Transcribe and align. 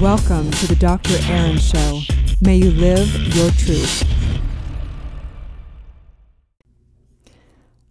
Welcome 0.00 0.50
to 0.50 0.66
the 0.66 0.74
Dr. 0.74 1.14
Erin 1.30 1.56
Show. 1.56 2.00
May 2.40 2.56
you 2.56 2.72
live 2.72 3.08
your 3.34 3.48
truth. 3.52 4.02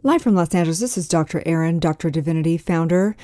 Live 0.04 0.22
from 0.22 0.36
Los 0.36 0.54
Angeles, 0.54 0.82
this 0.82 0.98
is 0.98 1.08
Dr. 1.08 1.42
Erin, 1.46 1.80
Dr. 1.80 2.10
Divinity, 2.10 2.58
founder 2.58 3.16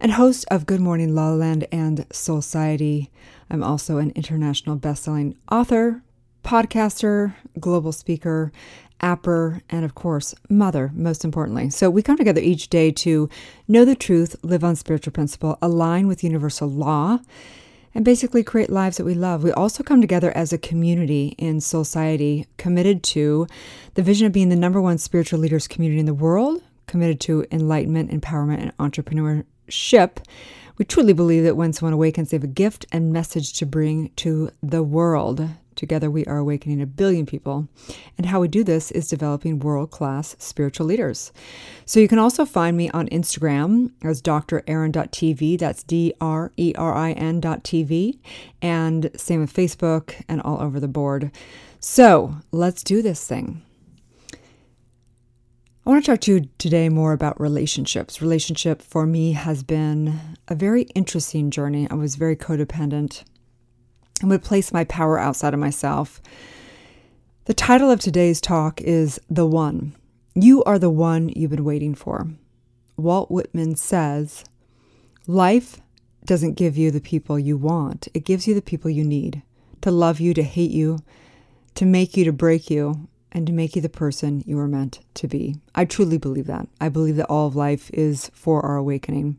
and 0.00 0.12
host 0.12 0.44
of 0.52 0.66
Good 0.66 0.80
Morning 0.80 1.16
La 1.16 1.30
La 1.30 1.34
Land 1.34 1.66
and 1.72 2.06
Soul 2.12 2.40
Society. 2.40 3.10
I'm 3.50 3.64
also 3.64 3.98
an 3.98 4.12
international 4.14 4.76
best-selling 4.76 5.36
author, 5.50 6.04
podcaster, 6.44 7.34
global 7.58 7.90
speaker, 7.90 8.52
apper, 9.02 9.62
and 9.68 9.84
of 9.84 9.96
course, 9.96 10.32
mother, 10.48 10.92
most 10.94 11.24
importantly. 11.24 11.70
So 11.70 11.90
we 11.90 12.02
come 12.02 12.16
together 12.16 12.40
each 12.40 12.68
day 12.68 12.92
to 12.92 13.28
know 13.66 13.84
the 13.84 13.96
truth, 13.96 14.36
live 14.42 14.62
on 14.62 14.76
spiritual 14.76 15.12
principle, 15.12 15.58
align 15.60 16.06
with 16.06 16.22
universal 16.22 16.68
law, 16.68 17.18
and 17.94 18.04
basically 18.04 18.42
create 18.42 18.70
lives 18.70 18.96
that 18.96 19.04
we 19.04 19.14
love. 19.14 19.42
We 19.42 19.52
also 19.52 19.82
come 19.82 20.00
together 20.00 20.30
as 20.36 20.52
a 20.52 20.58
community 20.58 21.34
in 21.38 21.60
society 21.60 22.46
committed 22.56 23.02
to 23.04 23.46
the 23.94 24.02
vision 24.02 24.26
of 24.26 24.32
being 24.32 24.48
the 24.48 24.56
number 24.56 24.80
one 24.80 24.98
spiritual 24.98 25.38
leaders 25.38 25.68
community 25.68 26.00
in 26.00 26.06
the 26.06 26.14
world, 26.14 26.62
committed 26.86 27.20
to 27.20 27.46
enlightenment, 27.50 28.10
empowerment, 28.10 28.60
and 28.60 28.76
entrepreneurship. 28.78 30.18
We 30.76 30.84
truly 30.84 31.12
believe 31.12 31.44
that 31.44 31.56
when 31.56 31.72
someone 31.72 31.92
awakens, 31.92 32.30
they 32.30 32.36
have 32.36 32.44
a 32.44 32.48
gift 32.48 32.86
and 32.92 33.12
message 33.12 33.52
to 33.54 33.66
bring 33.66 34.10
to 34.16 34.50
the 34.62 34.82
world. 34.82 35.48
Together, 35.78 36.10
we 36.10 36.24
are 36.24 36.38
awakening 36.38 36.82
a 36.82 36.86
billion 36.86 37.24
people. 37.24 37.68
And 38.16 38.26
how 38.26 38.40
we 38.40 38.48
do 38.48 38.64
this 38.64 38.90
is 38.90 39.06
developing 39.06 39.60
world 39.60 39.92
class 39.92 40.34
spiritual 40.40 40.86
leaders. 40.86 41.32
So 41.84 42.00
you 42.00 42.08
can 42.08 42.18
also 42.18 42.44
find 42.44 42.76
me 42.76 42.90
on 42.90 43.08
Instagram 43.10 43.92
as 44.02 44.20
drerin.tv. 44.20 45.56
That's 45.56 45.84
D 45.84 46.12
R 46.20 46.50
E 46.56 46.74
R 46.76 46.94
I 46.96 47.12
N.tv. 47.12 48.18
And 48.60 49.08
same 49.14 49.40
with 49.40 49.54
Facebook 49.54 50.20
and 50.28 50.42
all 50.42 50.60
over 50.60 50.80
the 50.80 50.88
board. 50.88 51.30
So 51.78 52.34
let's 52.50 52.82
do 52.82 53.00
this 53.00 53.24
thing. 53.24 53.62
I 54.34 55.90
want 55.90 56.04
to 56.04 56.10
talk 56.10 56.20
to 56.22 56.32
you 56.32 56.48
today 56.58 56.88
more 56.88 57.12
about 57.12 57.40
relationships. 57.40 58.20
Relationship 58.20 58.82
for 58.82 59.06
me 59.06 59.30
has 59.32 59.62
been 59.62 60.18
a 60.48 60.56
very 60.56 60.82
interesting 60.96 61.52
journey. 61.52 61.86
I 61.88 61.94
was 61.94 62.16
very 62.16 62.34
codependent 62.34 63.22
and 64.20 64.30
would 64.30 64.42
place 64.42 64.72
my 64.72 64.84
power 64.84 65.18
outside 65.18 65.54
of 65.54 65.60
myself. 65.60 66.20
The 67.44 67.54
title 67.54 67.90
of 67.90 68.00
today's 68.00 68.40
talk 68.40 68.80
is 68.80 69.20
The 69.30 69.46
One. 69.46 69.94
You 70.34 70.62
are 70.64 70.78
the 70.78 70.90
one 70.90 71.30
you've 71.30 71.50
been 71.50 71.64
waiting 71.64 71.94
for. 71.94 72.28
Walt 72.96 73.30
Whitman 73.30 73.76
says, 73.76 74.44
Life 75.26 75.80
doesn't 76.24 76.54
give 76.54 76.76
you 76.76 76.90
the 76.90 77.00
people 77.00 77.38
you 77.38 77.56
want, 77.56 78.08
it 78.14 78.24
gives 78.24 78.46
you 78.46 78.54
the 78.54 78.62
people 78.62 78.90
you 78.90 79.04
need 79.04 79.42
to 79.80 79.90
love 79.90 80.20
you, 80.20 80.34
to 80.34 80.42
hate 80.42 80.70
you, 80.70 80.98
to 81.74 81.86
make 81.86 82.16
you, 82.16 82.24
to 82.24 82.32
break 82.32 82.70
you, 82.70 83.08
and 83.32 83.46
to 83.46 83.52
make 83.52 83.76
you 83.76 83.82
the 83.82 83.88
person 83.88 84.42
you 84.46 84.56
were 84.56 84.68
meant 84.68 85.00
to 85.14 85.28
be. 85.28 85.56
I 85.74 85.84
truly 85.84 86.18
believe 86.18 86.46
that. 86.46 86.68
I 86.80 86.88
believe 86.88 87.16
that 87.16 87.26
all 87.26 87.46
of 87.46 87.56
life 87.56 87.90
is 87.92 88.30
for 88.34 88.64
our 88.64 88.76
awakening. 88.76 89.38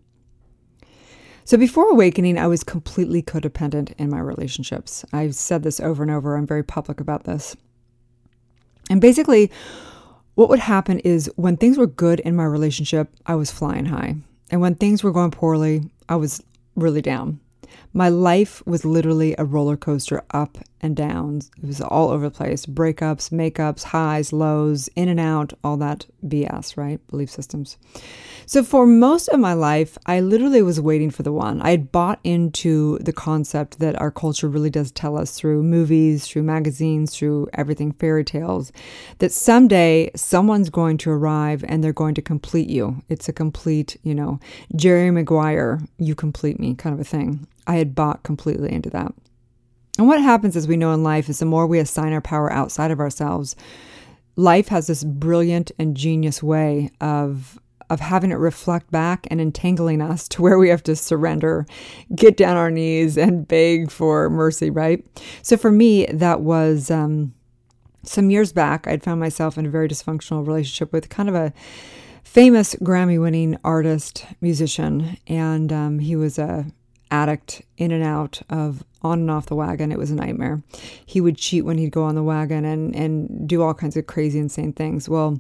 So 1.50 1.58
before 1.58 1.90
awakening, 1.90 2.38
I 2.38 2.46
was 2.46 2.64
completely 2.64 3.24
codependent 3.24 3.94
in 3.98 4.12
my 4.12 4.20
relationships. 4.20 5.04
I've 5.12 5.34
said 5.34 5.64
this 5.64 5.80
over 5.80 6.04
and 6.04 6.12
over. 6.12 6.38
I'm 6.38 6.46
very 6.46 6.62
public 6.62 7.00
about 7.00 7.24
this. 7.24 7.56
And 8.88 9.02
basically, 9.02 9.50
what 10.36 10.48
would 10.50 10.60
happen 10.60 11.00
is 11.00 11.26
when 11.38 11.58
things 11.58 11.76
were 11.76 11.88
good 11.88 12.20
in 12.20 12.36
my 12.36 12.44
relationship, 12.44 13.10
I 13.26 13.34
was 13.34 13.50
flying 13.50 13.88
high. 13.88 14.18
And 14.52 14.62
when 14.62 14.76
things 14.76 15.02
were 15.02 15.12
going 15.12 15.32
poorly, 15.32 15.90
I 16.08 16.18
was 16.18 16.44
really 16.76 17.02
down. 17.02 17.40
My 17.94 18.10
life 18.10 18.66
was 18.66 18.86
literally 18.86 19.36
a 19.38 19.46
roller 19.46 19.78
coaster 19.78 20.24
up 20.32 20.58
and 20.82 20.96
down. 20.96 21.42
It 21.62 21.66
was 21.66 21.82
all 21.82 22.10
over 22.10 22.30
the 22.30 22.36
place 22.36 22.66
breakups, 22.66 23.32
makeups, 23.32 23.84
highs, 23.84 24.32
lows, 24.32 24.90
in 24.96 25.10
and 25.10 25.20
out, 25.20 25.54
all 25.64 25.78
that 25.78 26.06
BS, 26.26 26.78
right? 26.78 27.06
Belief 27.08 27.30
systems. 27.30 27.78
So, 28.46 28.64
for 28.64 28.88
most 28.88 29.28
of 29.28 29.40
my 29.40 29.54
life, 29.54 29.98
I 30.06 30.22
literally 30.22 30.62
was 30.62 30.82
waiting 30.82 31.12
for 31.12 31.24
the 31.24 31.32
one. 31.32 31.62
I 31.62 31.72
had 31.72 31.92
bought 31.92 32.20
into 32.24 32.98
the 33.00 33.14
concept 33.14 33.80
that 33.80 34.00
our 34.02 34.12
culture 34.12 34.48
really 34.48 34.70
does 34.70 34.92
tell 34.92 35.18
us 35.18 35.38
through 35.38 35.64
movies, 35.64 36.26
through 36.26 36.44
magazines, 36.44 37.16
through 37.16 37.48
everything, 37.54 37.92
fairy 37.92 38.24
tales, 38.24 38.72
that 39.20 39.32
someday 39.32 40.10
someone's 40.16 40.70
going 40.70 40.98
to 41.00 41.12
arrive 41.12 41.64
and 41.68 41.84
they're 41.84 41.94
going 41.94 42.16
to 42.16 42.22
complete 42.22 42.70
you. 42.70 43.04
It's 43.10 43.30
a 43.30 43.34
complete, 43.34 43.98
you 44.04 44.16
know, 44.16 44.40
Jerry 44.76 45.12
Maguire, 45.12 45.80
you 45.98 46.16
complete 46.16 46.60
me 46.60 46.74
kind 46.74 46.94
of 46.94 47.00
a 47.00 47.04
thing. 47.04 47.48
I 47.70 47.76
had 47.76 47.94
bought 47.94 48.24
completely 48.24 48.74
into 48.74 48.90
that. 48.90 49.14
And 50.00 50.08
what 50.08 50.22
happens, 50.22 50.56
as 50.56 50.68
we 50.68 50.76
know 50.76 50.92
in 50.94 51.04
life, 51.04 51.30
is 51.30 51.40
the 51.40 51.46
more 51.46 51.68
we 51.68 51.78
assign 51.78 52.14
our 52.14 52.22
power 52.22 52.52
outside 52.52 52.90
of 52.90 53.00
ourselves, 53.00 53.56
life 54.36 54.70
has 54.70 54.88
this 54.88 55.04
brilliant 55.04 55.72
and 55.78 55.96
genius 55.96 56.42
way 56.42 56.90
of 57.00 57.60
of 57.92 58.00
having 58.00 58.32
it 58.32 58.36
reflect 58.36 58.92
back 58.92 59.28
and 59.32 59.42
entangling 59.42 60.00
us 60.00 60.28
to 60.30 60.44
where 60.44 60.60
we 60.60 60.70
have 60.70 60.84
to 60.84 60.96
surrender, 60.96 61.66
get 62.16 62.38
down 62.38 62.56
our 62.56 62.70
knees, 62.70 63.18
and 63.18 63.48
beg 63.48 63.92
for 63.92 64.30
mercy. 64.30 64.70
Right. 64.70 65.04
So 65.42 65.58
for 65.58 65.72
me, 65.72 66.06
that 66.08 66.42
was 66.42 66.92
um, 66.92 67.34
some 68.04 68.30
years 68.30 68.54
back. 68.54 68.88
I'd 68.88 69.04
found 69.04 69.20
myself 69.20 69.58
in 69.58 69.66
a 69.66 69.70
very 69.70 69.88
dysfunctional 69.88 70.46
relationship 70.46 70.94
with 70.94 71.10
kind 71.10 71.30
of 71.30 71.36
a 71.36 71.54
famous 72.24 72.76
Grammy-winning 72.76 73.58
artist 73.64 74.26
musician, 74.40 75.18
and 75.28 75.74
um, 75.74 76.00
he 76.00 76.16
was 76.16 76.40
a 76.40 76.68
addict 77.12 77.62
in 77.78 77.92
and 77.92 78.04
out 78.04 78.42
of 78.50 78.84
on 79.02 79.20
and 79.20 79.32
off 79.32 79.46
the 79.46 79.56
wagon. 79.56 79.92
It 79.92 79.98
was 79.98 80.12
a 80.12 80.16
nightmare. 80.16 80.62
He 81.06 81.22
would 81.22 81.38
cheat 81.38 81.66
when 81.66 81.78
he'd 81.78 81.92
go 81.92 82.04
on 82.04 82.16
the 82.16 82.24
wagon 82.24 82.66
and 82.66 82.96
and 82.96 83.48
do 83.48 83.62
all 83.62 83.74
kinds 83.74 83.98
of 83.98 84.08
crazy, 84.08 84.40
insane 84.40 84.74
things. 84.74 85.08
Well, 85.08 85.40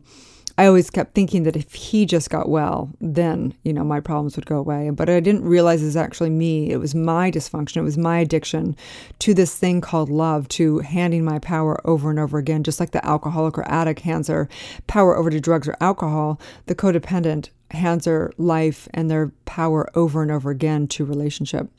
I 0.59 0.66
always 0.66 0.90
kept 0.90 1.16
thinking 1.16 1.44
that 1.44 1.56
if 1.56 1.74
he 1.74 2.06
just 2.06 2.30
got 2.30 2.50
well, 2.50 2.91
then, 3.00 3.53
you 3.63 3.72
know, 3.72 3.85
my 3.85 4.02
problems 4.02 4.35
would 4.35 4.46
go 4.46 4.57
away. 4.57 4.90
But 4.90 5.09
I 5.09 5.22
didn't 5.22 5.46
realize 5.46 5.81
it 5.81 5.85
was 5.85 5.96
actually 5.96 6.31
me. 6.31 6.69
It 6.69 6.81
was 6.81 6.94
my 6.94 7.31
dysfunction. 7.31 7.78
It 7.78 7.84
was 7.84 7.97
my 7.97 8.19
addiction 8.19 8.75
to 9.19 9.34
this 9.34 9.56
thing 9.56 9.80
called 9.80 10.09
love, 10.09 10.50
to 10.50 10.80
handing 10.80 11.24
my 11.24 11.40
power 11.40 11.80
over 11.88 12.09
and 12.09 12.19
over 12.19 12.38
again, 12.38 12.66
just 12.66 12.81
like 12.81 12.91
the 12.91 13.06
alcoholic 13.06 13.57
or 13.57 13.66
addict 13.69 14.01
hands 14.01 14.28
their 14.28 14.50
power 14.86 15.16
over 15.16 15.30
to 15.30 15.40
drugs 15.40 15.66
or 15.66 15.78
alcohol. 15.80 16.41
The 16.66 16.75
codependent 16.75 17.51
hands 17.72 18.06
their 18.06 18.31
life 18.38 18.88
and 18.94 19.09
their 19.09 19.31
power 19.46 19.90
over 19.96 20.22
and 20.22 20.31
over 20.31 20.50
again 20.50 20.88
to 20.88 21.06
relationship. 21.06 21.69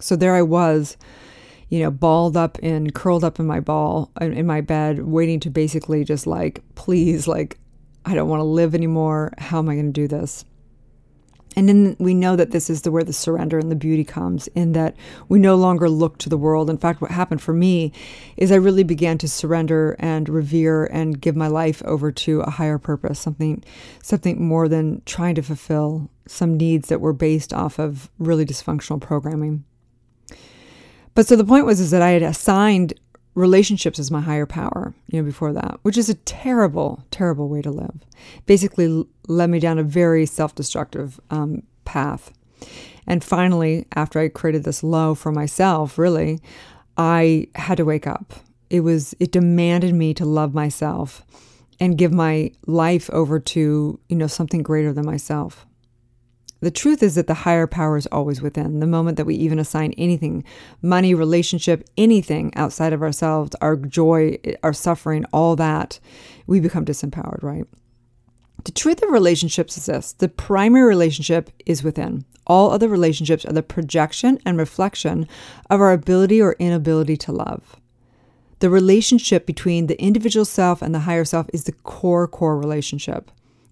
So 0.00 0.16
there 0.16 0.34
I 0.34 0.42
was, 0.42 0.96
you 1.68 1.80
know, 1.80 1.90
balled 1.90 2.36
up 2.36 2.58
and 2.62 2.94
curled 2.94 3.22
up 3.22 3.38
in 3.38 3.46
my 3.46 3.60
ball 3.60 4.10
in 4.20 4.46
my 4.46 4.60
bed, 4.60 5.04
waiting 5.04 5.40
to 5.40 5.50
basically 5.50 6.04
just 6.04 6.26
like, 6.26 6.62
please, 6.74 7.28
like, 7.28 7.58
I 8.04 8.14
don't 8.14 8.28
want 8.28 8.40
to 8.40 8.44
live 8.44 8.74
anymore. 8.74 9.32
How 9.38 9.58
am 9.58 9.68
I 9.68 9.74
going 9.74 9.92
to 9.92 10.00
do 10.00 10.08
this? 10.08 10.44
And 11.56 11.68
then 11.68 11.96
we 11.98 12.14
know 12.14 12.36
that 12.36 12.52
this 12.52 12.70
is 12.70 12.82
the 12.82 12.92
where 12.92 13.02
the 13.02 13.12
surrender 13.12 13.58
and 13.58 13.70
the 13.70 13.76
beauty 13.76 14.04
comes 14.04 14.46
in 14.48 14.72
that 14.72 14.94
we 15.28 15.40
no 15.40 15.56
longer 15.56 15.88
look 15.88 16.18
to 16.18 16.28
the 16.28 16.38
world. 16.38 16.70
In 16.70 16.78
fact, 16.78 17.00
what 17.00 17.10
happened 17.10 17.42
for 17.42 17.52
me 17.52 17.92
is 18.36 18.52
I 18.52 18.56
really 18.56 18.84
began 18.84 19.18
to 19.18 19.28
surrender 19.28 19.96
and 19.98 20.28
revere 20.28 20.84
and 20.86 21.20
give 21.20 21.34
my 21.34 21.48
life 21.48 21.82
over 21.84 22.12
to 22.12 22.40
a 22.42 22.50
higher 22.50 22.78
purpose, 22.78 23.18
something 23.18 23.64
something 24.02 24.42
more 24.42 24.68
than 24.68 25.02
trying 25.06 25.34
to 25.34 25.42
fulfill 25.42 26.08
some 26.26 26.56
needs 26.56 26.88
that 26.88 27.00
were 27.00 27.12
based 27.12 27.52
off 27.52 27.80
of 27.80 28.10
really 28.18 28.46
dysfunctional 28.46 29.00
programming. 29.00 29.64
But 31.14 31.26
so 31.26 31.34
the 31.34 31.44
point 31.44 31.66
was 31.66 31.80
is 31.80 31.90
that 31.90 32.02
I 32.02 32.10
had 32.10 32.22
assigned 32.22 32.94
relationships 33.40 33.98
as 33.98 34.10
my 34.10 34.20
higher 34.20 34.46
power, 34.46 34.94
you 35.08 35.20
know, 35.20 35.26
before 35.26 35.52
that, 35.52 35.78
which 35.82 35.96
is 35.98 36.08
a 36.08 36.14
terrible, 36.14 37.04
terrible 37.10 37.48
way 37.48 37.62
to 37.62 37.70
live. 37.70 38.04
Basically, 38.46 39.04
led 39.28 39.50
me 39.50 39.58
down 39.58 39.78
a 39.78 39.82
very 39.82 40.26
self 40.26 40.54
destructive 40.54 41.20
um, 41.30 41.62
path. 41.84 42.32
And 43.06 43.24
finally, 43.24 43.86
after 43.96 44.20
I 44.20 44.28
created 44.28 44.64
this 44.64 44.82
low 44.82 45.14
for 45.14 45.32
myself, 45.32 45.98
really, 45.98 46.40
I 46.96 47.48
had 47.54 47.78
to 47.78 47.84
wake 47.84 48.06
up. 48.06 48.34
It 48.68 48.80
was, 48.80 49.14
it 49.18 49.32
demanded 49.32 49.94
me 49.94 50.14
to 50.14 50.24
love 50.24 50.54
myself 50.54 51.24
and 51.80 51.98
give 51.98 52.12
my 52.12 52.52
life 52.66 53.08
over 53.10 53.40
to, 53.40 53.98
you 54.08 54.16
know, 54.16 54.26
something 54.26 54.62
greater 54.62 54.92
than 54.92 55.06
myself. 55.06 55.66
The 56.60 56.70
truth 56.70 57.02
is 57.02 57.14
that 57.14 57.26
the 57.26 57.34
higher 57.34 57.66
power 57.66 57.96
is 57.96 58.06
always 58.08 58.42
within. 58.42 58.80
The 58.80 58.86
moment 58.86 59.16
that 59.16 59.24
we 59.24 59.34
even 59.34 59.58
assign 59.58 59.94
anything, 59.96 60.44
money, 60.82 61.14
relationship, 61.14 61.88
anything 61.96 62.52
outside 62.54 62.92
of 62.92 63.02
ourselves, 63.02 63.56
our 63.62 63.76
joy, 63.76 64.38
our 64.62 64.74
suffering, 64.74 65.24
all 65.32 65.56
that, 65.56 65.98
we 66.46 66.60
become 66.60 66.84
disempowered, 66.84 67.42
right? 67.42 67.64
The 68.64 68.72
truth 68.72 69.02
of 69.02 69.10
relationships 69.10 69.78
is 69.78 69.86
this 69.86 70.12
the 70.12 70.28
primary 70.28 70.86
relationship 70.86 71.50
is 71.64 71.82
within. 71.82 72.26
All 72.46 72.70
other 72.70 72.88
relationships 72.88 73.44
are 73.44 73.52
the 73.52 73.62
projection 73.62 74.38
and 74.44 74.58
reflection 74.58 75.26
of 75.70 75.80
our 75.80 75.92
ability 75.92 76.42
or 76.42 76.56
inability 76.58 77.16
to 77.18 77.32
love. 77.32 77.76
The 78.58 78.68
relationship 78.68 79.46
between 79.46 79.86
the 79.86 80.00
individual 80.02 80.44
self 80.44 80.82
and 80.82 80.94
the 80.94 81.00
higher 81.00 81.24
self 81.24 81.46
is 81.54 81.64
the 81.64 81.72
core, 81.72 82.28
core 82.28 82.58
relationship. 82.58 83.30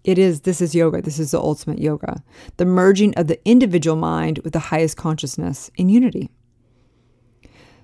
It 0.09 0.19
is, 0.19 0.41
this 0.41 0.63
is 0.63 0.75
yoga. 0.75 1.03
This 1.03 1.19
is 1.19 1.33
the 1.33 1.39
ultimate 1.39 1.81
yoga. 1.81 2.25
The 2.57 2.65
merging 2.65 3.15
of 3.17 3.27
the 3.27 3.39
individual 3.47 3.95
mind 3.95 4.39
with 4.39 4.55
the 4.55 4.59
highest 4.59 4.97
consciousness 4.97 5.71
in 5.77 5.91
unity. 5.91 6.31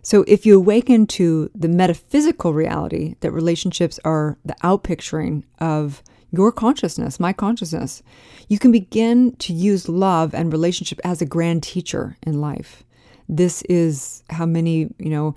So, 0.01 0.25
if 0.27 0.47
you 0.47 0.57
awaken 0.57 1.07
to 1.09 1.51
the 1.55 1.69
metaphysical 1.69 2.55
reality 2.55 3.17
that 3.21 3.31
relationships 3.31 4.01
are 4.07 4.39
the 4.43 4.57
outpicturing 4.65 5.45
of 5.59 6.03
your 6.31 6.51
consciousness, 6.51 7.21
my 7.21 7.35
consciousness, 7.35 8.03
you 8.49 8.59
can 8.59 8.73
begin 8.73 9.37
to 9.37 9.53
use 9.53 9.87
love 9.87 10.35
and 10.35 10.51
relationship 10.51 11.01
as 11.05 11.21
a 11.21 11.27
grand 11.27 11.63
teacher 11.63 12.17
in 12.23 12.41
life. 12.41 12.85
This 13.29 13.61
is 13.69 14.23
how 14.31 14.47
many, 14.47 14.89
you 14.99 15.11
know, 15.11 15.35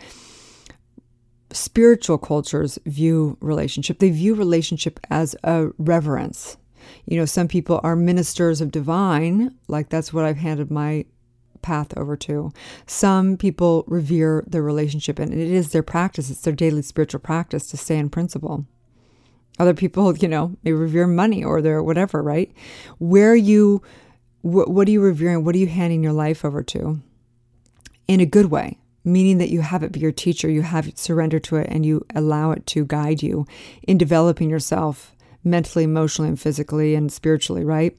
spiritual 1.52 2.18
cultures 2.18 2.80
view 2.86 3.36
relationship. 3.42 4.00
They 4.00 4.10
view 4.10 4.36
relationship 4.36 5.02
as 5.10 5.36
a 5.44 5.68
reverence. 5.78 6.56
You 7.06 7.18
know, 7.18 7.26
some 7.26 7.48
people 7.48 7.80
are 7.84 7.96
ministers 7.96 8.62
of 8.62 8.72
divine, 8.72 9.56
like 9.68 9.90
that's 9.90 10.14
what 10.14 10.26
I've 10.26 10.38
handed 10.38 10.72
my 10.72 11.06
path 11.62 11.98
over 11.98 12.16
to. 12.16 12.52
Some 12.86 13.38
people 13.38 13.84
revere 13.88 14.44
their 14.48 14.64
relationship, 14.64 15.20
and 15.20 15.34
it 15.34 15.40
is 15.40 15.72
their 15.72 15.84
practice, 15.84 16.30
it's 16.30 16.42
their 16.42 16.54
daily 16.54 16.82
spiritual 16.82 17.20
practice 17.20 17.68
to 17.68 17.78
stay 17.78 17.98
in 17.98 18.10
principle. 18.10 18.66
Other 19.60 19.74
people, 19.74 20.16
you 20.24 20.28
know, 20.28 20.56
they 20.64 20.72
revere 20.72 21.08
money 21.08 21.44
or 21.44 21.62
their 21.62 21.84
whatever, 21.84 22.24
right? 22.24 22.52
Where 23.00 23.36
you, 23.36 23.82
wh- 24.42 24.70
what 24.70 24.88
are 24.88 24.92
you 24.92 25.02
revering? 25.02 25.44
What 25.44 25.56
are 25.56 25.60
you 25.60 25.68
handing 25.68 26.04
your 26.04 26.14
life 26.14 26.46
over 26.46 26.64
to? 26.64 27.02
In 28.08 28.22
a 28.22 28.26
good 28.26 28.46
way, 28.46 28.78
meaning 29.04 29.38
that 29.40 29.50
you 29.50 29.62
have 29.62 29.84
it 29.84 29.92
be 29.92 30.00
your 30.00 30.14
teacher, 30.14 30.50
you 30.50 30.62
have 30.62 30.92
surrender 30.96 31.40
to 31.40 31.58
it, 31.58 31.68
and 31.70 31.86
you 31.86 32.06
allow 32.16 32.52
it 32.52 32.66
to 32.68 32.86
guide 32.86 33.22
you 33.22 33.46
in 33.84 33.98
developing 33.98 34.50
yourself 34.50 35.14
mentally, 35.44 35.84
emotionally, 35.84 36.30
and 36.30 36.40
physically 36.40 36.96
and 36.96 37.12
spiritually, 37.12 37.64
right? 37.64 37.98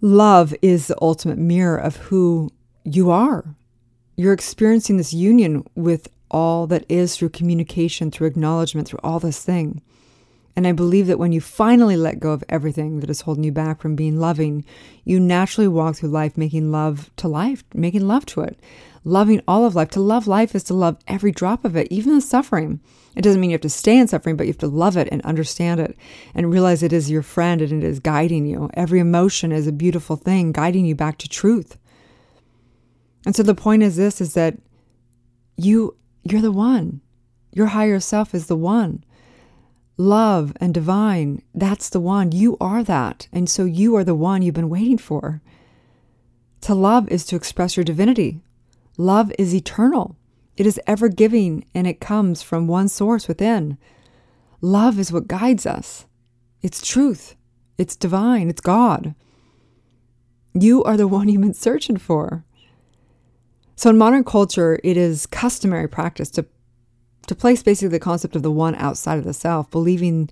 Love 0.00 0.54
is 0.62 0.88
the 0.88 0.96
ultimate 1.00 1.38
mirror 1.38 1.76
of 1.76 1.96
who 1.96 2.50
you 2.84 3.10
are. 3.10 3.54
You're 4.16 4.32
experiencing 4.32 4.96
this 4.96 5.12
union 5.12 5.64
with 5.74 6.08
all 6.30 6.66
that 6.66 6.84
is 6.88 7.16
through 7.16 7.28
communication, 7.28 8.10
through 8.10 8.26
acknowledgement, 8.26 8.88
through 8.88 9.00
all 9.02 9.20
this 9.20 9.44
thing. 9.44 9.82
And 10.54 10.66
I 10.66 10.72
believe 10.72 11.06
that 11.06 11.18
when 11.18 11.32
you 11.32 11.40
finally 11.40 11.96
let 11.96 12.20
go 12.20 12.32
of 12.32 12.44
everything 12.48 13.00
that 13.00 13.08
is 13.08 13.22
holding 13.22 13.44
you 13.44 13.52
back 13.52 13.80
from 13.80 13.96
being 13.96 14.18
loving, 14.18 14.64
you 15.04 15.18
naturally 15.18 15.68
walk 15.68 15.96
through 15.96 16.10
life 16.10 16.36
making 16.36 16.70
love 16.70 17.10
to 17.16 17.28
life, 17.28 17.64
making 17.72 18.06
love 18.06 18.26
to 18.26 18.42
it, 18.42 18.60
loving 19.04 19.40
all 19.48 19.64
of 19.64 19.74
life. 19.74 19.90
To 19.90 20.00
love 20.00 20.26
life 20.26 20.54
is 20.54 20.62
to 20.64 20.74
love 20.74 20.98
every 21.08 21.32
drop 21.32 21.64
of 21.64 21.74
it, 21.74 21.88
even 21.90 22.14
the 22.14 22.20
suffering. 22.20 22.80
It 23.16 23.22
doesn't 23.22 23.40
mean 23.40 23.50
you 23.50 23.54
have 23.54 23.62
to 23.62 23.70
stay 23.70 23.96
in 23.96 24.08
suffering, 24.08 24.36
but 24.36 24.46
you 24.46 24.52
have 24.52 24.58
to 24.58 24.66
love 24.66 24.96
it 24.96 25.08
and 25.10 25.22
understand 25.22 25.80
it 25.80 25.96
and 26.34 26.50
realize 26.50 26.82
it 26.82 26.92
is 26.92 27.10
your 27.10 27.22
friend 27.22 27.62
and 27.62 27.82
it 27.82 27.86
is 27.86 27.98
guiding 27.98 28.44
you. 28.44 28.68
Every 28.74 29.00
emotion 29.00 29.52
is 29.52 29.66
a 29.66 29.72
beautiful 29.72 30.16
thing, 30.16 30.52
guiding 30.52 30.84
you 30.84 30.94
back 30.94 31.16
to 31.18 31.28
truth. 31.28 31.78
And 33.24 33.34
so 33.34 33.42
the 33.42 33.54
point 33.54 33.82
is 33.82 33.96
this 33.96 34.20
is 34.20 34.34
that 34.34 34.58
you 35.56 35.96
you're 36.24 36.42
the 36.42 36.52
one. 36.52 37.00
Your 37.52 37.66
higher 37.66 38.00
self 38.00 38.34
is 38.34 38.46
the 38.46 38.56
one 38.56 39.04
love 39.96 40.52
and 40.60 40.74
divine, 40.74 41.42
that's 41.54 41.88
the 41.88 42.00
one. 42.00 42.32
You 42.32 42.56
are 42.60 42.82
that. 42.82 43.28
And 43.32 43.48
so 43.48 43.64
you 43.64 43.96
are 43.96 44.04
the 44.04 44.14
one 44.14 44.42
you've 44.42 44.54
been 44.54 44.68
waiting 44.68 44.98
for. 44.98 45.42
To 46.62 46.74
love 46.74 47.08
is 47.08 47.24
to 47.26 47.36
express 47.36 47.76
your 47.76 47.84
divinity. 47.84 48.40
Love 48.96 49.32
is 49.38 49.54
eternal. 49.54 50.16
It 50.56 50.66
is 50.66 50.80
ever 50.86 51.08
giving 51.08 51.64
and 51.74 51.86
it 51.86 52.00
comes 52.00 52.42
from 52.42 52.66
one 52.66 52.88
source 52.88 53.26
within. 53.26 53.78
Love 54.60 54.98
is 54.98 55.12
what 55.12 55.26
guides 55.26 55.66
us. 55.66 56.06
It's 56.62 56.86
truth. 56.86 57.34
It's 57.78 57.96
divine. 57.96 58.48
It's 58.48 58.60
God. 58.60 59.14
You 60.54 60.84
are 60.84 60.96
the 60.96 61.08
one 61.08 61.28
you've 61.28 61.40
been 61.40 61.54
searching 61.54 61.96
for. 61.96 62.44
So, 63.74 63.90
in 63.90 63.98
modern 63.98 64.22
culture, 64.22 64.78
it 64.84 64.96
is 64.96 65.26
customary 65.26 65.88
practice 65.88 66.30
to 66.32 66.46
to 67.26 67.34
place 67.34 67.62
basically 67.62 67.88
the 67.88 68.00
concept 68.00 68.36
of 68.36 68.42
the 68.42 68.50
one 68.50 68.74
outside 68.74 69.18
of 69.18 69.24
the 69.24 69.34
self, 69.34 69.70
believing 69.70 70.28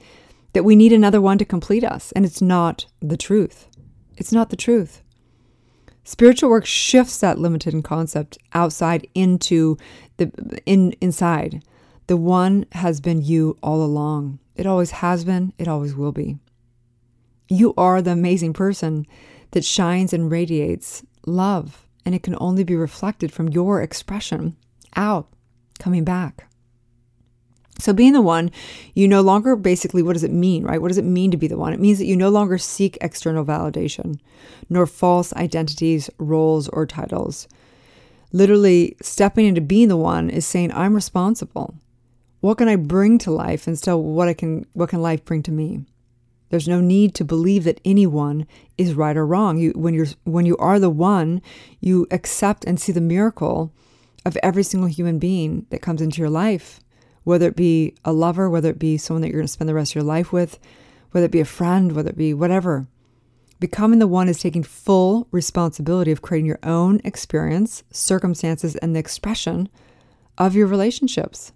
that 0.53 0.65
we 0.65 0.77
need 0.77 0.93
another 0.93 1.21
one 1.21 1.39
to 1.39 1.45
complete 1.45 1.85
us. 1.85 2.13
And 2.13 2.25
it's 2.25 2.43
not 2.43 2.87
the 3.01 3.17
truth. 3.17 3.69
It's 4.17 4.33
not 4.33 4.51
the 4.51 4.57
truth. 4.57 5.03
Spiritual 6.05 6.51
work 6.51 6.67
shifts 6.67 7.19
that 7.19 7.39
limited 7.39 7.85
concept 7.85 8.39
outside 8.53 9.07
into 9.15 9.77
the 10.17 10.33
in 10.67 10.93
inside. 11.01 11.63
The 12.07 12.17
one 12.17 12.67
has 12.73 13.01
been 13.01 13.23
you 13.23 13.57
all 13.63 13.83
along. 13.83 14.41
It 14.57 14.67
always 14.67 14.91
has 14.91 15.25
been, 15.25 15.53
it 15.59 15.69
always 15.69 15.95
will 15.95 16.13
be. 16.13 16.39
You 17.49 17.73
are 17.77 18.03
the 18.03 18.13
amazing 18.13 18.53
person 18.53 19.07
that 19.53 19.65
shines 19.65 20.13
and 20.13 20.31
radiates 20.31 21.05
love, 21.27 21.87
and 22.05 22.15
it 22.15 22.23
can 22.23 22.37
only 22.41 22.65
be 22.65 22.77
reflected 22.77 23.33
from 23.33 23.49
your 23.49 23.81
expression 23.81 24.57
out, 24.97 25.29
coming 25.79 26.05
back. 26.05 26.50
So, 27.81 27.93
being 27.93 28.13
the 28.13 28.23
one, 28.23 28.51
you 28.95 29.09
no 29.09 29.23
longer 29.23 29.57
basically, 29.57 30.03
what 30.03 30.13
does 30.13 30.25
it 30.25 30.33
mean, 30.33 30.65
right? 30.65 30.81
What 30.81 30.89
does 30.89 30.99
it 30.99 31.05
mean 31.05 31.31
to 31.31 31.37
be 31.37 31.49
the 31.49 31.57
one? 31.57 31.73
It 31.73 31.81
means 31.81 31.99
that 31.99 32.07
you 32.07 32.17
no 32.17 32.29
longer 32.29 32.59
seek 32.59 32.99
external 33.01 33.45
validation, 33.45 34.19
nor 34.69 34.87
false 34.87 35.33
identities, 35.35 36.11
roles, 36.19 36.69
or 36.69 36.87
titles. 36.87 37.49
Literally, 38.33 38.97
stepping 39.03 39.47
into 39.47 39.61
being 39.61 39.89
the 39.89 39.97
one 39.97 40.31
is 40.31 40.47
saying, 40.47 40.73
I'm 40.73 40.95
responsible. 40.95 41.75
What 42.41 42.59
can 42.59 42.69
I 42.69 42.77
bring 42.77 43.19
to 43.19 43.31
life 43.31 43.67
instead 43.67 43.93
of 43.93 44.01
what 44.01 44.29
I 44.29 44.35
can 44.35 44.67
what 44.73 44.89
can 44.89 45.03
life 45.03 45.25
bring 45.25 45.43
to 45.45 45.53
me? 45.53 45.85
There's 46.51 46.69
no 46.69 46.81
need 46.81 47.15
to 47.15 47.25
believe 47.25 47.65
that 47.65 47.81
anyone 47.85 48.47
is 48.77 48.95
right 48.95 49.17
or 49.17 49.27
wrong. 49.27 49.59
You, 49.59 49.73
when 49.73 49.95
you're 49.95 50.07
when 50.25 50.47
you 50.47 50.57
are 50.59 50.79
the 50.79 50.91
one, 50.91 51.43
you 51.81 52.07
accept 52.11 52.65
and 52.65 52.81
see 52.81 52.93
the 52.93 53.01
miracle 53.01 53.73
of 54.25 54.37
every 54.43 54.63
single 54.63 54.89
human 54.89 55.19
being 55.19 55.67
that 55.71 55.83
comes 55.83 56.03
into 56.03 56.21
your 56.21 56.31
life 56.31 56.81
whether 57.25 57.49
it 57.49 57.57
be 57.57 57.95
a 58.05 58.13
lover, 58.13 58.49
whether 58.49 58.71
it 58.71 58.79
be 58.79 58.97
someone 58.97 59.23
that 59.23 59.29
you're 59.29 59.41
going 59.41 59.47
to 59.47 59.53
spend 59.53 59.69
the 59.69 59.75
rest 59.75 59.93
of 59.93 59.97
your 59.97 60.05
life 60.05 60.33
with, 60.33 60.59
whether 61.11 61.27
it 61.27 61.33
be 61.33 61.41
a 61.41 61.45
friend, 61.45 61.93
whether 61.93 62.11
it 62.11 62.17
be 62.17 62.35
whatever. 62.35 62.87
Becoming 63.59 63.99
the 63.99 64.07
one 64.07 64.29
is 64.29 64.41
taking 64.41 64.63
full 64.63 65.29
responsibility 65.31 66.11
of 66.11 66.23
creating 66.23 66.47
your 66.47 66.61
own 66.63 67.01
experience, 67.05 67.83
circumstances, 67.91 68.75
and 68.77 68.97
the 68.97 69.01
expression 69.01 69.69
of 70.39 70.55
your 70.55 70.67
relationships. 70.67 71.53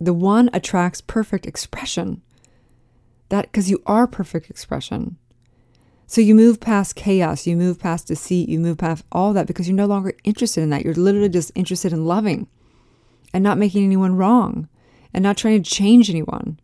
The 0.00 0.14
one 0.14 0.48
attracts 0.54 1.02
perfect 1.02 1.46
expression. 1.46 2.22
That 3.28 3.42
because 3.42 3.70
you 3.70 3.82
are 3.86 4.06
perfect 4.06 4.48
expression. 4.48 5.18
So 6.06 6.20
you 6.20 6.34
move 6.34 6.60
past 6.60 6.94
chaos, 6.94 7.46
you 7.46 7.56
move 7.56 7.78
past 7.78 8.06
deceit, 8.06 8.48
you 8.48 8.60
move 8.60 8.78
past 8.78 9.04
all 9.10 9.32
that 9.32 9.46
because 9.46 9.66
you're 9.68 9.76
no 9.76 9.86
longer 9.86 10.14
interested 10.24 10.62
in 10.62 10.70
that. 10.70 10.84
You're 10.84 10.94
literally 10.94 11.28
just 11.28 11.50
interested 11.54 11.92
in 11.92 12.06
loving 12.06 12.46
and 13.36 13.42
not 13.42 13.58
making 13.58 13.84
anyone 13.84 14.16
wrong 14.16 14.66
and 15.12 15.22
not 15.22 15.36
trying 15.36 15.62
to 15.62 15.70
change 15.70 16.08
anyone. 16.08 16.58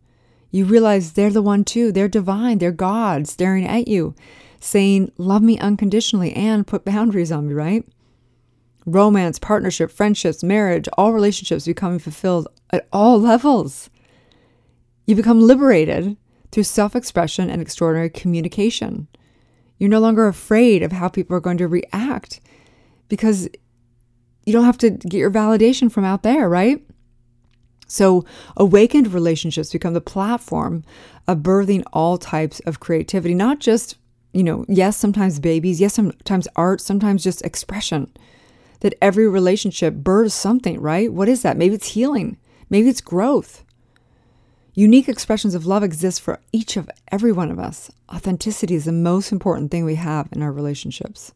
You 0.49 0.65
realize 0.65 1.13
they're 1.13 1.29
the 1.29 1.39
one 1.39 1.63
too. 1.63 1.91
They're 1.91 2.07
divine. 2.07 2.57
They're 2.57 2.71
God 2.71 3.27
staring 3.27 3.67
at 3.67 3.87
you, 3.87 4.15
saying, 4.59 5.11
Love 5.19 5.43
me 5.43 5.59
unconditionally 5.59 6.33
and 6.33 6.65
put 6.65 6.83
boundaries 6.83 7.31
on 7.31 7.47
me, 7.47 7.53
right? 7.53 7.87
Romance, 8.87 9.37
partnership, 9.37 9.91
friendships, 9.91 10.43
marriage, 10.43 10.89
all 10.97 11.13
relationships 11.13 11.67
becoming 11.67 11.99
fulfilled 11.99 12.47
at 12.71 12.87
all 12.91 13.21
levels. 13.21 13.91
You 15.05 15.15
become 15.15 15.41
liberated 15.41 16.17
through 16.51 16.63
self 16.63 16.95
expression 16.95 17.51
and 17.51 17.61
extraordinary 17.61 18.09
communication. 18.09 19.07
You're 19.77 19.91
no 19.91 19.99
longer 19.99 20.25
afraid 20.25 20.81
of 20.81 20.91
how 20.91 21.07
people 21.07 21.35
are 21.35 21.39
going 21.39 21.59
to 21.59 21.67
react 21.67 22.41
because 23.09 23.47
you 24.45 24.53
don't 24.53 24.65
have 24.65 24.77
to 24.79 24.89
get 24.89 25.17
your 25.17 25.31
validation 25.31 25.91
from 25.91 26.03
out 26.03 26.23
there, 26.23 26.49
right? 26.49 26.83
So, 27.87 28.25
awakened 28.57 29.13
relationships 29.13 29.71
become 29.71 29.93
the 29.93 30.01
platform 30.01 30.83
of 31.27 31.39
birthing 31.39 31.83
all 31.93 32.17
types 32.17 32.59
of 32.61 32.79
creativity, 32.79 33.35
not 33.35 33.59
just, 33.59 33.97
you 34.33 34.43
know, 34.43 34.65
yes, 34.67 34.97
sometimes 34.97 35.39
babies, 35.39 35.79
yes, 35.79 35.93
sometimes 35.93 36.47
art, 36.55 36.81
sometimes 36.81 37.23
just 37.23 37.43
expression. 37.43 38.11
That 38.79 38.95
every 39.01 39.29
relationship 39.29 39.93
births 39.93 40.33
something, 40.33 40.81
right? 40.81 41.13
What 41.13 41.29
is 41.29 41.41
that? 41.43 41.55
Maybe 41.55 41.75
it's 41.75 41.89
healing, 41.89 42.37
maybe 42.69 42.89
it's 42.89 42.99
growth. 42.99 43.63
Unique 44.73 45.07
expressions 45.07 45.53
of 45.53 45.67
love 45.67 45.83
exist 45.83 46.19
for 46.19 46.39
each 46.51 46.75
of 46.77 46.89
every 47.11 47.31
one 47.31 47.51
of 47.51 47.59
us. 47.59 47.91
Authenticity 48.11 48.73
is 48.73 48.85
the 48.85 48.91
most 48.91 49.31
important 49.31 49.69
thing 49.69 49.85
we 49.85 49.95
have 49.95 50.27
in 50.31 50.41
our 50.41 50.51
relationships. 50.51 51.31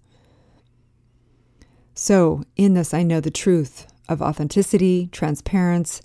So, 1.99 2.43
in 2.55 2.75
this, 2.75 2.93
I 2.93 3.01
know 3.01 3.19
the 3.19 3.31
truth 3.31 3.87
of 4.07 4.21
authenticity, 4.21 5.09
transparency, 5.11 6.03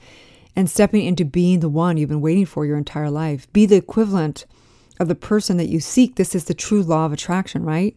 and 0.57 0.71
stepping 0.71 1.05
into 1.05 1.27
being 1.27 1.61
the 1.61 1.69
one 1.69 1.99
you've 1.99 2.09
been 2.09 2.23
waiting 2.23 2.47
for 2.47 2.65
your 2.65 2.79
entire 2.79 3.11
life. 3.11 3.53
Be 3.53 3.67
the 3.67 3.77
equivalent 3.77 4.47
of 4.99 5.09
the 5.09 5.15
person 5.15 5.59
that 5.59 5.69
you 5.69 5.81
seek. 5.81 6.17
This 6.17 6.35
is 6.35 6.47
the 6.47 6.55
true 6.55 6.83
law 6.83 7.05
of 7.05 7.13
attraction, 7.13 7.63
right? 7.63 7.95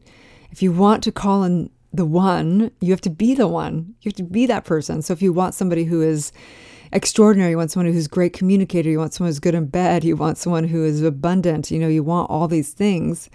If 0.52 0.62
you 0.62 0.74
want 0.74 1.04
to 1.04 1.12
call 1.14 1.46
in 1.46 1.70
the 1.94 2.06
one, 2.06 2.70
you 2.82 2.92
have 2.92 3.00
to 3.00 3.10
be 3.10 3.34
the 3.34 3.48
one. 3.48 3.96
You 4.02 4.10
have 4.10 4.18
to 4.18 4.24
be 4.24 4.46
that 4.46 4.66
person. 4.66 5.02
So 5.02 5.14
if 5.14 5.22
you 5.22 5.32
want 5.32 5.56
somebody 5.56 5.86
who 5.86 6.02
is 6.02 6.34
extraordinary, 6.92 7.52
you 7.52 7.58
want 7.58 7.72
someone 7.72 7.94
who's 7.94 8.08
a 8.08 8.10
great 8.10 8.34
communicator, 8.34 8.90
you 8.90 9.00
want 9.00 9.14
someone 9.14 9.30
who's 9.30 9.40
good 9.40 9.56
in 9.56 9.68
bed, 9.68 10.04
you 10.04 10.18
want 10.18 10.38
someone 10.38 10.66
who 10.66 10.84
is 10.84 11.02
abundant, 11.02 11.72
you 11.72 11.80
know, 11.80 11.88
you 11.88 12.04
want 12.04 12.30
all 12.30 12.50
these 12.50 12.74
things. 12.74 13.30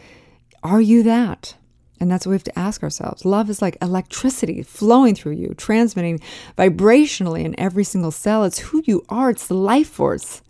Are 0.62 0.82
you 0.82 1.02
that? 1.04 1.54
And 2.00 2.10
that's 2.10 2.24
what 2.24 2.30
we 2.30 2.36
have 2.36 2.44
to 2.44 2.58
ask 2.58 2.82
ourselves. 2.82 3.26
Love 3.26 3.50
is 3.50 3.60
like 3.60 3.76
electricity 3.82 4.62
flowing 4.62 5.14
through 5.14 5.34
you, 5.34 5.52
transmitting 5.54 6.18
vibrationally 6.56 7.44
in 7.44 7.58
every 7.60 7.84
single 7.84 8.10
cell. 8.10 8.42
It's 8.44 8.58
who 8.58 8.82
you 8.86 9.04
are, 9.10 9.30
it's 9.30 9.46
the 9.46 9.54
life 9.54 9.88
force. 9.88 10.40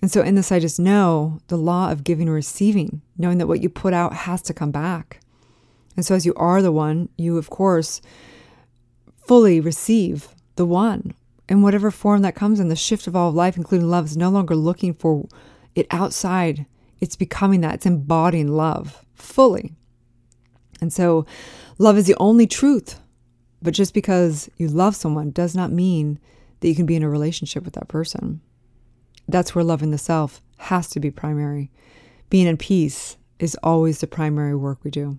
And 0.00 0.10
so, 0.10 0.22
in 0.22 0.34
this, 0.34 0.52
I 0.52 0.58
just 0.58 0.80
know 0.80 1.40
the 1.48 1.56
law 1.56 1.90
of 1.90 2.04
giving 2.04 2.28
and 2.28 2.34
receiving, 2.34 3.02
knowing 3.16 3.38
that 3.38 3.46
what 3.46 3.62
you 3.62 3.68
put 3.68 3.92
out 3.92 4.12
has 4.12 4.42
to 4.42 4.54
come 4.54 4.70
back. 4.70 5.20
And 5.96 6.04
so, 6.04 6.14
as 6.14 6.26
you 6.26 6.34
are 6.34 6.62
the 6.62 6.72
one, 6.72 7.08
you, 7.16 7.38
of 7.38 7.50
course, 7.50 8.00
fully 9.26 9.60
receive 9.60 10.28
the 10.56 10.66
one 10.66 11.14
in 11.48 11.62
whatever 11.62 11.90
form 11.90 12.22
that 12.22 12.34
comes 12.34 12.60
in. 12.60 12.68
The 12.68 12.76
shift 12.76 13.06
of 13.06 13.16
all 13.16 13.30
of 13.30 13.34
life, 13.34 13.56
including 13.56 13.88
love, 13.88 14.06
is 14.06 14.16
no 14.16 14.28
longer 14.28 14.54
looking 14.54 14.94
for 14.94 15.26
it 15.74 15.86
outside. 15.90 16.66
It's 17.00 17.16
becoming 17.16 17.60
that. 17.62 17.74
It's 17.74 17.86
embodying 17.86 18.48
love 18.48 19.04
fully. 19.14 19.74
And 20.80 20.92
so, 20.92 21.26
love 21.78 21.96
is 21.96 22.06
the 22.06 22.16
only 22.18 22.46
truth. 22.46 23.00
But 23.62 23.74
just 23.74 23.94
because 23.94 24.50
you 24.58 24.68
love 24.68 24.94
someone 24.94 25.30
does 25.30 25.54
not 25.54 25.72
mean 25.72 26.18
that 26.60 26.68
you 26.68 26.74
can 26.74 26.86
be 26.86 26.96
in 26.96 27.02
a 27.02 27.08
relationship 27.08 27.64
with 27.64 27.74
that 27.74 27.88
person. 27.88 28.40
That's 29.28 29.54
where 29.54 29.64
loving 29.64 29.90
the 29.90 29.98
self 29.98 30.40
has 30.58 30.88
to 30.90 31.00
be 31.00 31.10
primary. 31.10 31.70
Being 32.30 32.46
in 32.46 32.56
peace 32.56 33.16
is 33.38 33.56
always 33.62 34.00
the 34.00 34.06
primary 34.06 34.54
work 34.54 34.78
we 34.82 34.90
do. 34.90 35.18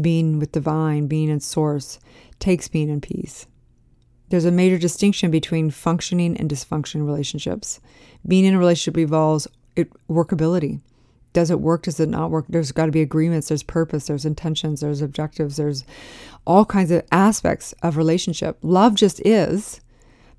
Being 0.00 0.38
with 0.38 0.52
divine, 0.52 1.06
being 1.06 1.28
in 1.28 1.40
source, 1.40 1.98
takes 2.38 2.68
being 2.68 2.88
in 2.88 3.00
peace. 3.00 3.46
There's 4.28 4.44
a 4.44 4.50
major 4.50 4.78
distinction 4.78 5.30
between 5.30 5.70
functioning 5.70 6.36
and 6.36 6.50
dysfunctioning 6.50 7.06
relationships. 7.06 7.80
Being 8.26 8.44
in 8.44 8.54
a 8.54 8.58
relationship 8.58 8.98
involves 8.98 9.48
workability. 10.08 10.80
Does 11.32 11.50
it 11.50 11.60
work? 11.60 11.82
Does 11.84 12.00
it 12.00 12.08
not 12.08 12.30
work? 12.30 12.46
There's 12.48 12.72
got 12.72 12.86
to 12.86 12.92
be 12.92 13.02
agreements, 13.02 13.48
there's 13.48 13.62
purpose, 13.62 14.06
there's 14.06 14.24
intentions, 14.24 14.80
there's 14.80 15.02
objectives, 15.02 15.56
there's 15.56 15.84
all 16.46 16.64
kinds 16.64 16.90
of 16.90 17.04
aspects 17.12 17.74
of 17.82 17.96
relationship. 17.96 18.58
Love 18.62 18.94
just 18.94 19.20
is, 19.26 19.80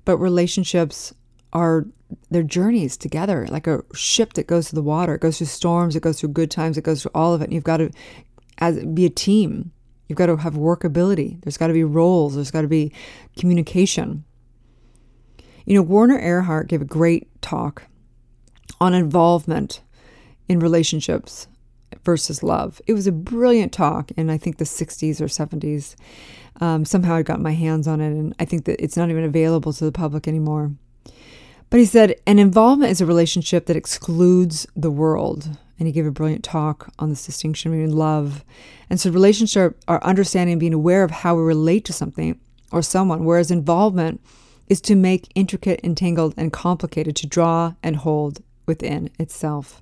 but 0.04 0.18
relationships 0.18 1.14
are 1.52 1.86
their 2.30 2.42
journeys 2.42 2.96
together, 2.96 3.46
like 3.50 3.66
a 3.66 3.82
ship 3.94 4.32
that 4.34 4.46
goes 4.46 4.68
through 4.68 4.76
the 4.76 4.82
water. 4.82 5.14
It 5.14 5.20
goes 5.20 5.38
through 5.38 5.46
storms, 5.46 5.94
it 5.94 6.02
goes 6.02 6.20
through 6.20 6.30
good 6.30 6.50
times, 6.50 6.76
it 6.76 6.84
goes 6.84 7.02
through 7.02 7.12
all 7.14 7.34
of 7.34 7.40
it. 7.40 7.44
And 7.44 7.54
you've 7.54 7.64
got 7.64 7.78
to 7.78 7.90
as 8.58 8.84
be 8.84 9.06
a 9.06 9.10
team. 9.10 9.72
You've 10.06 10.18
got 10.18 10.26
to 10.26 10.36
have 10.36 10.54
workability. 10.54 11.40
There's 11.42 11.56
got 11.56 11.68
to 11.68 11.72
be 11.72 11.84
roles. 11.84 12.34
There's 12.34 12.50
got 12.50 12.62
to 12.62 12.68
be 12.68 12.92
communication. 13.38 14.24
You 15.64 15.76
know, 15.76 15.82
Werner 15.82 16.18
Erhard 16.18 16.68
gave 16.68 16.82
a 16.82 16.86
great 16.86 17.28
talk 17.42 17.84
on 18.80 18.92
involvement 18.92 19.82
in 20.50 20.58
relationships 20.58 21.46
versus 22.04 22.42
love. 22.42 22.82
It 22.88 22.92
was 22.92 23.06
a 23.06 23.12
brilliant 23.12 23.72
talk 23.72 24.10
in, 24.16 24.28
I 24.28 24.36
think, 24.36 24.58
the 24.58 24.64
60s 24.64 25.20
or 25.20 25.26
70s. 25.26 25.94
Um, 26.60 26.84
somehow 26.84 27.14
I 27.14 27.22
got 27.22 27.40
my 27.40 27.52
hands 27.52 27.86
on 27.86 28.00
it, 28.00 28.08
and 28.08 28.34
I 28.40 28.44
think 28.44 28.64
that 28.64 28.82
it's 28.82 28.96
not 28.96 29.10
even 29.10 29.22
available 29.22 29.72
to 29.72 29.84
the 29.84 29.92
public 29.92 30.26
anymore. 30.26 30.72
But 31.70 31.78
he 31.78 31.86
said, 31.86 32.16
an 32.26 32.40
involvement 32.40 32.90
is 32.90 33.00
a 33.00 33.06
relationship 33.06 33.66
that 33.66 33.76
excludes 33.76 34.66
the 34.74 34.90
world. 34.90 35.56
And 35.78 35.86
he 35.86 35.92
gave 35.92 36.04
a 36.04 36.10
brilliant 36.10 36.42
talk 36.42 36.92
on 36.98 37.10
this 37.10 37.24
distinction 37.24 37.70
between 37.70 37.96
love. 37.96 38.44
And 38.90 39.00
so, 39.00 39.08
relationship 39.10 39.78
are 39.86 40.02
understanding 40.02 40.54
and 40.54 40.60
being 40.60 40.74
aware 40.74 41.04
of 41.04 41.12
how 41.12 41.36
we 41.36 41.42
relate 41.42 41.84
to 41.84 41.92
something 41.92 42.40
or 42.72 42.82
someone, 42.82 43.24
whereas 43.24 43.52
involvement 43.52 44.20
is 44.68 44.80
to 44.82 44.96
make 44.96 45.30
intricate, 45.36 45.80
entangled, 45.84 46.34
and 46.36 46.52
complicated 46.52 47.14
to 47.16 47.26
draw 47.26 47.74
and 47.84 47.96
hold 47.96 48.42
within 48.66 49.10
itself. 49.18 49.80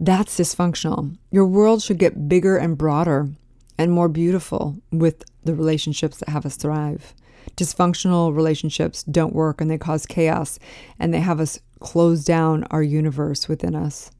That's 0.00 0.38
dysfunctional. 0.38 1.14
Your 1.30 1.46
world 1.46 1.82
should 1.82 1.98
get 1.98 2.26
bigger 2.26 2.56
and 2.56 2.78
broader 2.78 3.28
and 3.76 3.92
more 3.92 4.08
beautiful 4.08 4.78
with 4.90 5.24
the 5.44 5.54
relationships 5.54 6.16
that 6.18 6.30
have 6.30 6.46
us 6.46 6.56
thrive. 6.56 7.14
Dysfunctional 7.56 8.34
relationships 8.34 9.02
don't 9.02 9.34
work 9.34 9.60
and 9.60 9.70
they 9.70 9.76
cause 9.76 10.06
chaos 10.06 10.58
and 10.98 11.12
they 11.12 11.20
have 11.20 11.38
us 11.38 11.60
close 11.80 12.24
down 12.24 12.64
our 12.70 12.82
universe 12.82 13.46
within 13.46 13.74
us. 13.74 14.10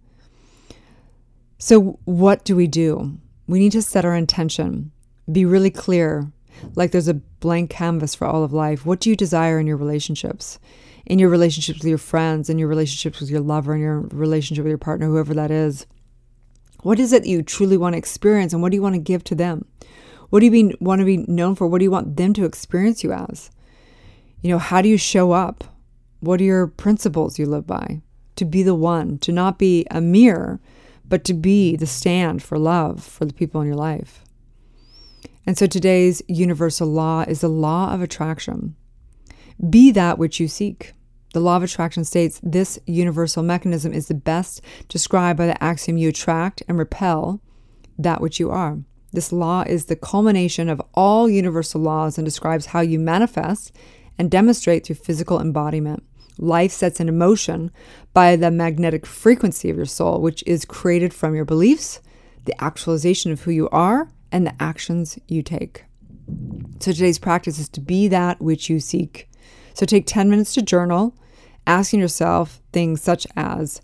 So, 1.56 1.98
what 2.04 2.44
do 2.44 2.56
we 2.56 2.66
do? 2.66 3.18
We 3.46 3.58
need 3.58 3.72
to 3.72 3.82
set 3.82 4.04
our 4.04 4.16
intention, 4.16 4.92
be 5.30 5.44
really 5.44 5.70
clear, 5.70 6.30
like 6.74 6.90
there's 6.90 7.08
a 7.08 7.14
blank 7.14 7.70
canvas 7.70 8.14
for 8.14 8.26
all 8.26 8.44
of 8.44 8.52
life. 8.52 8.84
What 8.84 9.00
do 9.00 9.10
you 9.10 9.16
desire 9.16 9.58
in 9.58 9.66
your 9.66 9.76
relationships? 9.76 10.58
In 11.06 11.18
your 11.18 11.28
relationships 11.28 11.80
with 11.80 11.88
your 11.88 11.98
friends, 11.98 12.50
in 12.50 12.58
your 12.58 12.68
relationships 12.68 13.20
with 13.20 13.30
your 13.30 13.40
lover, 13.40 13.74
in 13.74 13.80
your 13.80 14.00
relationship 14.00 14.64
with 14.64 14.70
your 14.70 14.78
partner, 14.78 15.06
whoever 15.06 15.34
that 15.34 15.50
is. 15.50 15.86
What 16.82 16.98
is 16.98 17.12
it 17.12 17.22
that 17.22 17.28
you 17.28 17.42
truly 17.42 17.76
want 17.76 17.94
to 17.94 17.98
experience 17.98 18.52
and 18.52 18.62
what 18.62 18.70
do 18.70 18.76
you 18.76 18.82
want 18.82 18.94
to 18.94 19.00
give 19.00 19.24
to 19.24 19.34
them? 19.34 19.66
What 20.30 20.40
do 20.40 20.46
you 20.46 20.52
be, 20.52 20.76
want 20.80 21.00
to 21.00 21.04
be 21.04 21.18
known 21.18 21.54
for? 21.54 21.66
What 21.66 21.78
do 21.78 21.84
you 21.84 21.90
want 21.90 22.16
them 22.16 22.32
to 22.34 22.44
experience 22.44 23.02
you 23.02 23.12
as? 23.12 23.50
You 24.40 24.50
know, 24.50 24.58
how 24.58 24.80
do 24.80 24.88
you 24.88 24.96
show 24.96 25.32
up? 25.32 25.64
What 26.20 26.40
are 26.40 26.44
your 26.44 26.66
principles 26.66 27.38
you 27.38 27.46
live 27.46 27.66
by? 27.66 28.00
To 28.36 28.44
be 28.44 28.62
the 28.62 28.74
one, 28.74 29.18
to 29.18 29.32
not 29.32 29.58
be 29.58 29.86
a 29.90 30.00
mirror, 30.00 30.60
but 31.06 31.24
to 31.24 31.34
be 31.34 31.76
the 31.76 31.86
stand 31.86 32.42
for 32.42 32.58
love 32.58 33.02
for 33.02 33.24
the 33.24 33.34
people 33.34 33.60
in 33.60 33.66
your 33.66 33.76
life. 33.76 34.24
And 35.46 35.58
so 35.58 35.66
today's 35.66 36.22
universal 36.28 36.86
law 36.86 37.22
is 37.26 37.40
the 37.40 37.48
law 37.48 37.92
of 37.92 38.00
attraction. 38.00 38.76
Be 39.68 39.90
that 39.92 40.18
which 40.18 40.40
you 40.40 40.48
seek. 40.48 40.94
The 41.32 41.40
law 41.40 41.56
of 41.56 41.62
attraction 41.62 42.04
states 42.04 42.40
this 42.42 42.78
universal 42.86 43.42
mechanism 43.42 43.92
is 43.92 44.08
the 44.08 44.14
best 44.14 44.62
described 44.88 45.38
by 45.38 45.46
the 45.46 45.62
axiom 45.62 45.96
you 45.96 46.08
attract 46.08 46.62
and 46.66 46.78
repel 46.78 47.40
that 47.98 48.20
which 48.20 48.40
you 48.40 48.50
are. 48.50 48.78
This 49.12 49.32
law 49.32 49.62
is 49.62 49.86
the 49.86 49.96
culmination 49.96 50.68
of 50.68 50.80
all 50.94 51.28
universal 51.28 51.80
laws 51.80 52.16
and 52.16 52.24
describes 52.24 52.66
how 52.66 52.80
you 52.80 52.98
manifest 52.98 53.74
and 54.18 54.30
demonstrate 54.30 54.86
through 54.86 54.96
physical 54.96 55.40
embodiment. 55.40 56.02
Life 56.38 56.72
sets 56.72 57.00
in 57.00 57.16
motion 57.18 57.70
by 58.14 58.36
the 58.36 58.50
magnetic 58.50 59.04
frequency 59.04 59.68
of 59.68 59.76
your 59.76 59.86
soul, 59.86 60.20
which 60.20 60.42
is 60.46 60.64
created 60.64 61.12
from 61.12 61.34
your 61.34 61.44
beliefs, 61.44 62.00
the 62.44 62.62
actualization 62.62 63.30
of 63.30 63.42
who 63.42 63.50
you 63.50 63.68
are, 63.70 64.08
and 64.32 64.46
the 64.46 64.62
actions 64.62 65.18
you 65.28 65.42
take. 65.42 65.84
So 66.78 66.92
today's 66.92 67.18
practice 67.18 67.58
is 67.58 67.68
to 67.70 67.80
be 67.80 68.08
that 68.08 68.40
which 68.40 68.70
you 68.70 68.80
seek. 68.80 69.29
So 69.80 69.86
take 69.86 70.04
10 70.04 70.28
minutes 70.28 70.52
to 70.52 70.60
journal, 70.60 71.14
asking 71.66 72.00
yourself 72.00 72.60
things 72.70 73.00
such 73.00 73.26
as 73.34 73.80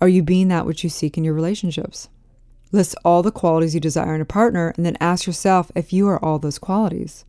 Are 0.00 0.08
you 0.08 0.20
being 0.20 0.48
that 0.48 0.66
which 0.66 0.82
you 0.82 0.90
seek 0.90 1.16
in 1.16 1.22
your 1.22 1.32
relationships? 1.32 2.08
List 2.72 2.96
all 3.04 3.22
the 3.22 3.30
qualities 3.30 3.72
you 3.72 3.80
desire 3.80 4.16
in 4.16 4.20
a 4.20 4.24
partner 4.24 4.72
and 4.76 4.84
then 4.84 4.96
ask 4.98 5.28
yourself 5.28 5.70
if 5.76 5.92
you 5.92 6.08
are 6.08 6.18
all 6.24 6.40
those 6.40 6.58
qualities. 6.58 7.24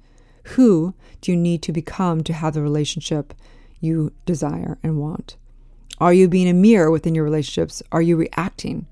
Who 0.56 0.96
do 1.22 1.32
you 1.32 1.38
need 1.38 1.62
to 1.62 1.72
become 1.72 2.24
to 2.24 2.34
have 2.34 2.56
the 2.56 2.64
relationship 2.64 3.36
you 3.80 4.12
desire 4.26 4.80
and 4.82 4.98
want? 4.98 5.38
Are 6.00 6.12
you 6.12 6.28
being 6.28 6.50
a 6.50 6.54
mirror 6.54 6.90
within 6.90 7.14
your 7.14 7.26
relationships? 7.26 7.84
Are 7.92 8.02
you 8.02 8.18
reacting? 8.18 8.88